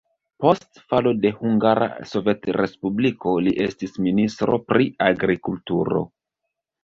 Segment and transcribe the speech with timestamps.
[0.43, 6.03] Post falo de Hungara Sovetrespubliko li estis ministro pri agrikulturo.